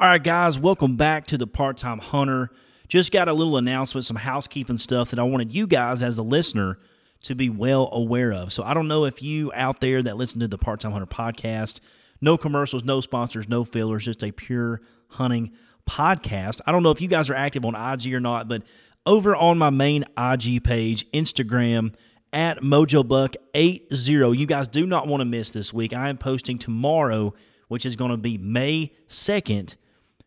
[0.00, 2.52] All right, guys, welcome back to the Part Time Hunter.
[2.86, 6.22] Just got a little announcement, some housekeeping stuff that I wanted you guys, as a
[6.22, 6.78] listener,
[7.22, 8.52] to be well aware of.
[8.52, 11.08] So I don't know if you out there that listen to the Part Time Hunter
[11.08, 11.80] podcast,
[12.20, 15.50] no commercials, no sponsors, no fillers, just a pure hunting
[15.90, 16.60] podcast.
[16.64, 18.62] I don't know if you guys are active on IG or not, but
[19.04, 21.92] over on my main IG page, Instagram,
[22.32, 24.38] at MojoBuck80.
[24.38, 25.92] You guys do not want to miss this week.
[25.92, 27.34] I am posting tomorrow,
[27.66, 29.74] which is going to be May 2nd.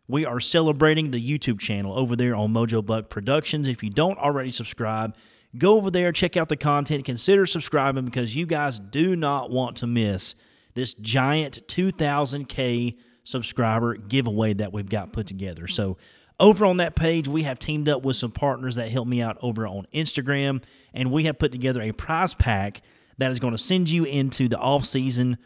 [0.07, 3.67] We are celebrating the YouTube channel over there on Mojo Buck Productions.
[3.67, 5.15] If you don't already subscribe,
[5.57, 9.77] go over there, check out the content, consider subscribing because you guys do not want
[9.77, 10.35] to miss
[10.73, 15.67] this giant 2000K subscriber giveaway that we've got put together.
[15.67, 15.97] So,
[16.39, 19.37] over on that page, we have teamed up with some partners that help me out
[19.43, 22.81] over on Instagram, and we have put together a prize pack
[23.19, 25.37] that is going to send you into the off season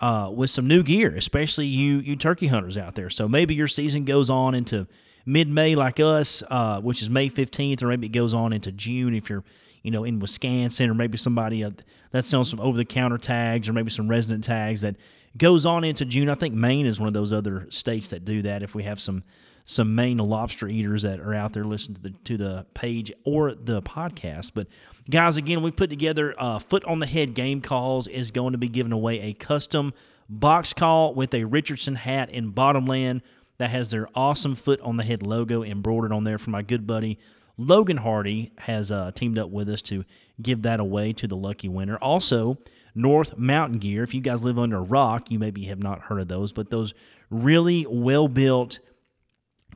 [0.00, 3.10] uh, with some new gear, especially you you turkey hunters out there.
[3.10, 4.86] So maybe your season goes on into
[5.24, 8.72] mid May like us, uh, which is May fifteenth, or maybe it goes on into
[8.72, 9.44] June if you're
[9.82, 11.70] you know in Wisconsin, or maybe somebody uh,
[12.10, 14.96] that sells some over the counter tags, or maybe some resident tags that
[15.36, 16.28] goes on into June.
[16.28, 18.62] I think Maine is one of those other states that do that.
[18.62, 19.24] If we have some
[19.64, 23.54] some Maine lobster eaters that are out there listening to the to the page or
[23.54, 24.52] the podcast.
[24.54, 24.66] But
[25.08, 28.58] guys, again, we put together uh, foot on the head game calls is going to
[28.58, 29.92] be giving away a custom
[30.28, 33.22] box call with a Richardson hat in Bottomland
[33.58, 36.86] that has their awesome foot on the head logo embroidered on there for my good
[36.86, 37.18] buddy.
[37.56, 40.04] Logan Hardy has uh, teamed up with us to
[40.42, 41.96] give that away to the lucky winner.
[41.98, 42.58] Also,
[42.94, 44.02] North Mountain Gear.
[44.02, 46.70] If you guys live under a rock, you maybe have not heard of those, but
[46.70, 46.94] those
[47.30, 48.80] really well built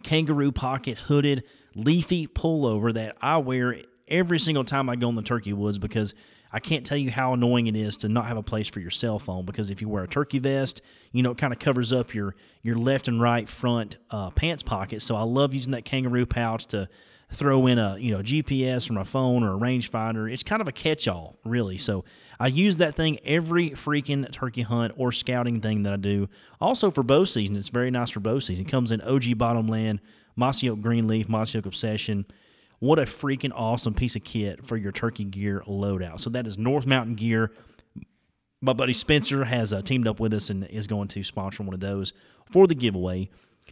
[0.03, 5.23] kangaroo pocket hooded leafy pullover that I wear every single time I go in the
[5.23, 6.15] turkey woods because
[6.53, 8.91] I can't tell you how annoying it is to not have a place for your
[8.91, 10.81] cell phone because if you wear a turkey vest,
[11.13, 14.63] you know, it kind of covers up your your left and right front uh, pants
[14.63, 15.03] pocket.
[15.03, 16.89] So I love using that kangaroo pouch to
[17.31, 20.33] throw in a you know GPS for my phone or a rangefinder.
[20.33, 21.79] It's kind of a catch-all, really.
[21.79, 22.05] So
[22.41, 26.29] I use that thing every freaking turkey hunt or scouting thing that I do.
[26.61, 28.67] Also for bow season, it's very nice for bow season.
[28.67, 30.01] It comes in OG Bottomland,
[30.37, 32.27] Mossy Oak Greenleaf, Mossy Oak Obsession.
[32.81, 36.21] What a freaking awesome piece of kit for your turkey gear loadout.
[36.21, 37.51] So that is North Mountain Gear.
[38.61, 41.75] My buddy Spencer has uh, teamed up with us and is going to sponsor one
[41.75, 42.13] of those
[42.51, 43.31] for the giveaway.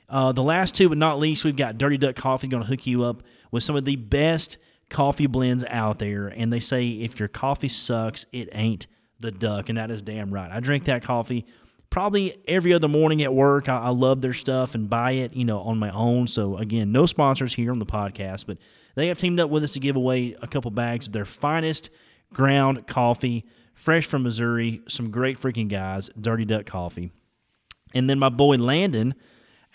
[0.09, 2.87] Uh, the last two, but not least, we've got Dirty Duck Coffee going to hook
[2.87, 4.57] you up with some of the best
[4.91, 6.29] coffee blends out there.
[6.29, 8.87] And they say if your coffee sucks, it ain't
[9.19, 9.69] the duck.
[9.69, 10.51] And that is damn right.
[10.51, 11.47] I drink that coffee
[11.91, 13.69] probably every other morning at work.
[13.69, 16.27] I, I love their stuff and buy it, you know, on my own.
[16.27, 18.59] So again, no sponsors here on the podcast, but
[18.95, 21.91] they have teamed up with us to give away a couple bags of their finest
[22.33, 24.83] ground coffee, fresh from Missouri.
[24.89, 27.13] Some great freaking guys, Dirty Duck Coffee.
[27.95, 29.15] And then my boy Landon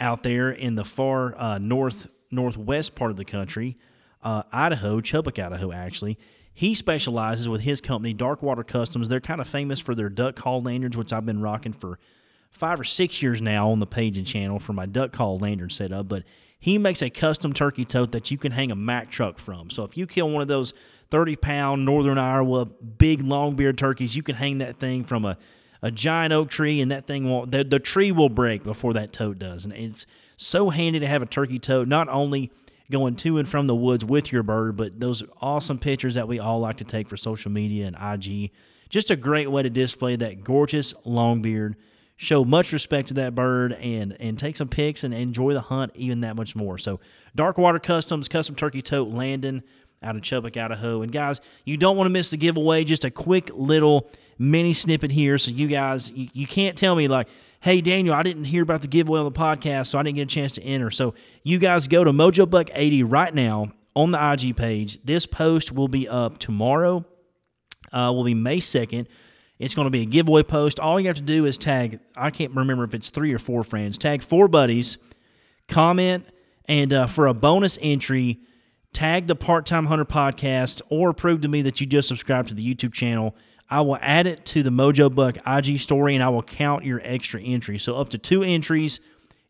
[0.02, 3.78] out there in the far uh, north northwest part of the country,
[4.24, 6.18] uh, Idaho, Chubbuck, Idaho, actually.
[6.54, 9.08] He specializes with his company, Darkwater Customs.
[9.08, 11.98] They're kind of famous for their duck call lanyards, which I've been rocking for
[12.52, 15.70] five or six years now on the page and channel for my duck call lantern
[15.70, 16.10] setup.
[16.10, 16.24] But
[16.60, 19.70] he makes a custom turkey tote that you can hang a Mack truck from.
[19.70, 20.74] So if you kill one of those
[21.10, 25.38] 30 pound Northern Iowa big long beard turkeys, you can hang that thing from a,
[25.82, 29.12] a giant oak tree and that thing won't, the, the tree will break before that
[29.14, 29.66] tote does.
[29.66, 30.06] And it's
[30.38, 32.52] so handy to have a turkey tote, not only
[32.92, 36.40] going to and from the woods with your bird, but those awesome pictures that we
[36.40, 38.52] all like to take for social media and IG.
[38.90, 41.76] Just a great way to display that gorgeous long beard
[42.18, 45.92] show much respect to that bird and and take some pics and enjoy the hunt
[45.96, 46.78] even that much more.
[46.78, 47.00] So
[47.36, 49.64] Darkwater Customs custom turkey tote Landon
[50.02, 51.02] out of Chubbuck, Idaho.
[51.02, 52.84] And guys, you don't want to miss the giveaway.
[52.84, 57.08] Just a quick little mini snippet here, so you guys you, you can't tell me
[57.08, 57.28] like.
[57.64, 60.24] Hey Daniel, I didn't hear about the giveaway on the podcast, so I didn't get
[60.24, 60.90] a chance to enter.
[60.90, 61.14] So
[61.44, 64.98] you guys go to Mojo Buck 80 right now on the IG page.
[65.04, 67.06] This post will be up tomorrow.
[67.94, 69.06] Uh, will be May 2nd.
[69.60, 70.80] It's going to be a giveaway post.
[70.80, 73.64] All you have to do is tag, I can't remember if it's three or four
[73.64, 74.98] friends, tag four buddies,
[75.68, 76.26] comment,
[76.66, 78.40] and uh, for a bonus entry,
[78.94, 82.54] tag the Part Time Hunter podcast or prove to me that you just subscribed to
[82.54, 83.36] the YouTube channel.
[83.70, 87.02] I will add it to the Mojo Buck IG story and I will count your
[87.04, 87.80] extra entry.
[87.80, 89.00] So up to two entries.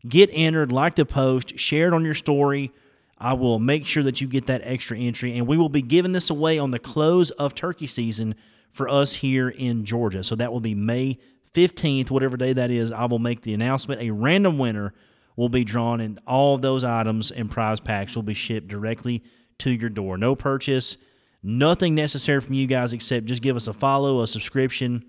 [0.08, 2.72] Get entered, like the post, share it on your story.
[3.18, 6.10] I will make sure that you get that extra entry, and we will be giving
[6.10, 8.34] this away on the close of turkey season
[8.72, 10.24] for us here in Georgia.
[10.24, 11.20] So that will be May
[11.54, 12.90] 15th, whatever day that is.
[12.90, 14.00] I will make the announcement.
[14.00, 14.92] A random winner
[15.36, 19.22] will be drawn, and all those items and prize packs will be shipped directly
[19.58, 20.18] to your door.
[20.18, 20.96] No purchase,
[21.42, 25.04] nothing necessary from you guys except just give us a follow, a subscription.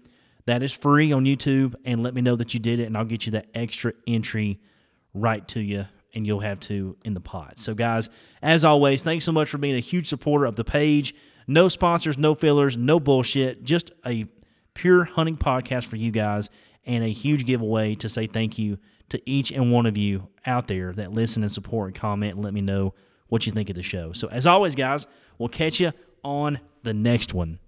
[0.46, 3.06] That is free on YouTube, and let me know that you did it, and I'll
[3.06, 4.60] get you that extra entry
[5.14, 7.60] right to you, and you'll have two in the pot.
[7.60, 8.10] So, guys,
[8.42, 11.16] as always, thanks so much for being a huge supporter of the page.
[11.48, 13.64] No sponsors, no fillers, no bullshit.
[13.64, 14.26] Just a
[14.74, 16.50] pure hunting podcast for you guys,
[16.86, 18.78] and a huge giveaway to say thank you
[19.10, 22.44] to each and one of you out there that listen and support and comment and
[22.44, 22.94] let me know
[23.28, 24.14] what you think of the show.
[24.14, 25.08] So, as always, guys,
[25.38, 25.92] we'll catch you
[26.24, 27.60] on the next one.